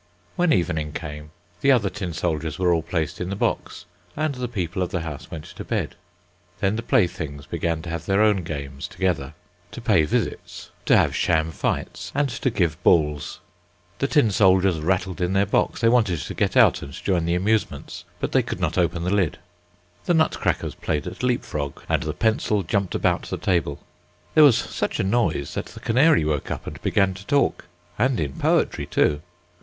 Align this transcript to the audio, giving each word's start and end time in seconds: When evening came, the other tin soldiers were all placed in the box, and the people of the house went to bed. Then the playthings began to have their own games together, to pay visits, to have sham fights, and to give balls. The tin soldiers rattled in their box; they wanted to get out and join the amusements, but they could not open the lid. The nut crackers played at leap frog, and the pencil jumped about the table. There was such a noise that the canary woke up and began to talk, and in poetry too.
When 0.35 0.51
evening 0.51 0.93
came, 0.93 1.29
the 1.61 1.71
other 1.71 1.91
tin 1.91 2.11
soldiers 2.13 2.57
were 2.57 2.73
all 2.73 2.81
placed 2.81 3.21
in 3.21 3.29
the 3.29 3.35
box, 3.35 3.85
and 4.17 4.33
the 4.33 4.47
people 4.47 4.81
of 4.81 4.89
the 4.89 5.01
house 5.01 5.29
went 5.29 5.43
to 5.45 5.63
bed. 5.63 5.93
Then 6.59 6.75
the 6.75 6.81
playthings 6.81 7.45
began 7.45 7.83
to 7.83 7.89
have 7.91 8.07
their 8.07 8.19
own 8.23 8.37
games 8.37 8.87
together, 8.87 9.35
to 9.69 9.79
pay 9.79 10.01
visits, 10.05 10.71
to 10.87 10.97
have 10.97 11.15
sham 11.15 11.51
fights, 11.51 12.11
and 12.15 12.29
to 12.29 12.49
give 12.49 12.81
balls. 12.81 13.41
The 13.99 14.07
tin 14.07 14.31
soldiers 14.31 14.79
rattled 14.79 15.21
in 15.21 15.33
their 15.33 15.45
box; 15.45 15.81
they 15.81 15.87
wanted 15.87 16.21
to 16.21 16.33
get 16.33 16.57
out 16.57 16.81
and 16.81 16.93
join 16.93 17.25
the 17.27 17.35
amusements, 17.35 18.03
but 18.19 18.31
they 18.31 18.41
could 18.41 18.59
not 18.59 18.79
open 18.79 19.03
the 19.03 19.13
lid. 19.13 19.37
The 20.05 20.15
nut 20.15 20.31
crackers 20.39 20.73
played 20.73 21.05
at 21.05 21.21
leap 21.21 21.43
frog, 21.43 21.83
and 21.87 22.01
the 22.01 22.13
pencil 22.13 22.63
jumped 22.63 22.95
about 22.95 23.29
the 23.29 23.37
table. 23.37 23.77
There 24.33 24.43
was 24.43 24.57
such 24.57 24.99
a 24.99 25.03
noise 25.03 25.53
that 25.53 25.67
the 25.67 25.79
canary 25.79 26.25
woke 26.25 26.49
up 26.49 26.65
and 26.65 26.81
began 26.81 27.13
to 27.13 27.27
talk, 27.27 27.65
and 27.99 28.19
in 28.19 28.33
poetry 28.39 28.87
too. 28.87 29.21